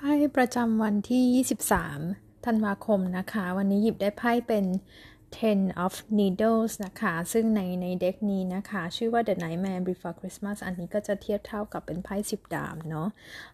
[0.00, 1.44] ไพ่ประจำวันที่
[2.04, 4.64] 23 ธันวาคมนะคะ วันนี้หยิบได้ไพ่เป็น
[5.36, 13.08] Ten of Needles นะคะ ซึ่งในในเด็กนี้นะคะ ชื่อว่า The Nightmare Before Christmas อันนี้ก็จะเทียบเท่ากับเป็นไพ่สิบดาบเนาะ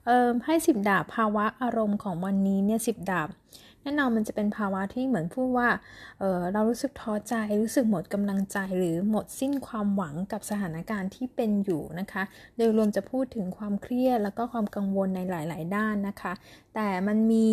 [0.05, 3.31] เอ่อไพ่สิบดาบภาวะอารมณ์ของวันนี้เนี่ยสิบดาบ
[3.83, 5.69] แน่นอนมันจะเป็นภาวะที่เหมือนพูดว่า
[6.19, 12.23] เเรารู้สึกท้อใจ รู้สึกหมดกำลังใจ หรือหมดสิ้นความหวังกับสถานการณ์ที่เป็นอยู่นะคะ
[12.57, 16.33] โดยรวมจะพูดถึงความเครียดแล้วก็ความกังวลในหลาย ๆ ด้านนะคะ
[16.75, 17.49] แต่มันมี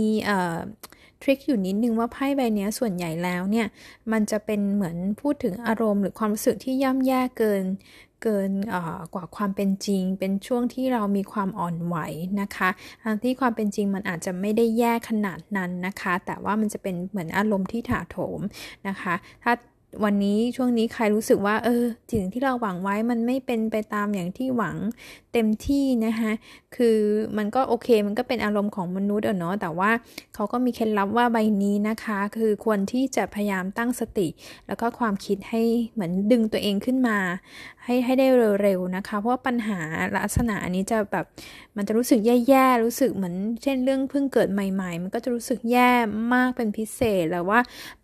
[1.22, 3.68] ทริคอยู่นิดนึงว่าไพ่ใบนี้ส่วนใหญ่แล้วเนี่ย
[4.12, 7.64] มันจะเป็นเหมือนพูดถึงอารมณ์ หรือความรู้สึกที่ย่ำแย่เกิน
[8.24, 8.52] เกิน
[9.14, 11.98] กว่าความเป็นจริง เป็นช่วงที่เรามีความอ่อนไหว
[12.42, 12.70] นะคะ
[13.04, 18.40] ทั้งที่ความเป็นจริงมันอาจจะไม่ได้แย่ขนาดนั้นนะคะ แต่ว่ามันจะเป็นเหมือนอารมณ์ที่ถาโถม
[18.88, 19.14] นะคะ
[19.44, 19.54] ถ้า
[20.04, 24.78] วันนี้ช่วงนี้ใครรู้สึกว่า เออสิ่งที่เราหวังไว้มันไม่เป็นไปตามอย่างที่หวัง
[25.34, 26.32] เต็มที่นะคะ
[26.76, 26.98] คือ
[27.38, 29.92] มันก็โอเคมันก็เป็นอารมณ์ของมนุษย์เนาะแต่ว่า
[30.36, 34.28] เขาก็มีเคล็ดลับว่าใบนี้นะคะ คือควรที่จะพยายามตั้งสติ
[34.68, 35.62] แล้วก็ความคิดให้
[35.94, 37.18] เหมือนดึงตัวเองขึ้นมา
[37.84, 38.28] ให้ให้ได้
[38.62, 39.80] เร็วๆนะคะ เพราะว่าปัญหา
[40.16, 41.26] ลักษณะอันนี้จะแบบ
[41.78, 45.92] มันจะรู้สึกแย่ๆรู้สึกเหมือน เช่นเรื่องเพิ่งเกิดใหม่ ๆ มันก็จะรู้สึกแย่
[46.34, 47.60] มากเป็นพิเศษแล้วว่า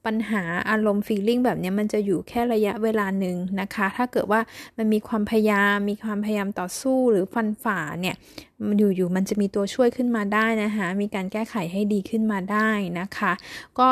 [0.06, 4.42] ปัญหาอารมณ์ฟีลลิ่งแบบนี้มันจะอยู่แค่ระยะเวลาหนึ่งนะคะ ถ้าเกิดว่า
[4.78, 8.16] มันมีความพยายาม มีความพยายามต่อสู้หรือฟันฝ่าเนี่ย
[8.96, 13.32] อยู่ๆมันจะมีตัวช่วยขึ้นมาได้นะคะ มีการแก้ไขให้ดีขึ้นมาได้นะคะ
[13.80, 13.88] ก็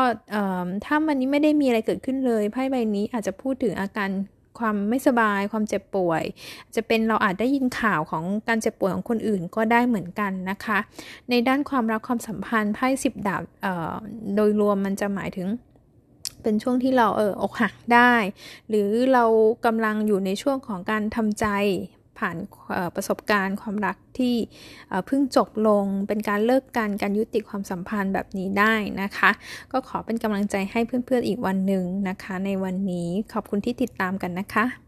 [0.86, 4.12] ถ้ามันนี้ไม่ได้มีอะไรเกิดขึ้นเลยไพ่ใบนี้อาจจะพูดถึงอาการ
[4.62, 6.24] ความไม่สบายความเจ็บป่วย
[6.76, 10.78] จะเป็นเราอาจได้ยินข่าวของการเจ็บป่วยของคนอื่นก็ได้เหมือนกันนะคะ
[11.30, 13.42] ในด้านความรักความสัมพันธ์ไพ่สิบดาบ
[14.36, 15.48] โดยรวมมันจะหมายถึง
[16.46, 18.14] เป็นช่วงที่เราเอออกหักได้
[18.70, 19.26] หรือเรา
[19.66, 21.48] กำลังอยู่ในช่วงของการทำใจ
[22.18, 22.38] ผ่าน
[22.96, 24.36] ประสบการณ์ความรักที่
[25.06, 29.30] เพิ่งจบลงเป็นการเลิกกันการยุติความสัมพันธ์แบบนี้ได้นะคะ
[29.72, 34.85] ก็ขอเป็นกำลังใจให้เพื่อนๆอีกวันหนึ่งนะคะ ในวันนี้ขอบคุณที่ติดตามกันนะคะ